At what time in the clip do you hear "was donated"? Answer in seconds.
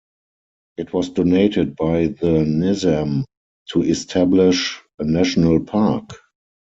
0.93-1.75